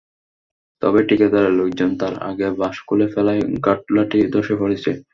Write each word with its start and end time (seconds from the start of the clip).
তবে 0.81 0.99
ঠিকাদারের 1.03 1.53
লোকজন 1.59 1.89
তার 1.97 2.13
আগেই 2.29 2.53
বাঁশ 2.59 2.77
খুলে 2.87 3.07
ফেলায় 3.13 3.41
ঘাটলাটি 3.65 4.19
ধসে 4.33 4.55
পড়েছে। 4.61 4.91